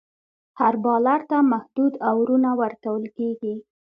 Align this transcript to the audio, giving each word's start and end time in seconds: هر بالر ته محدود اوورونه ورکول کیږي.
هر 0.59 0.73
بالر 0.83 1.21
ته 1.29 1.37
محدود 1.51 1.93
اوورونه 2.09 2.49
ورکول 2.61 3.03
کیږي. 3.17 3.55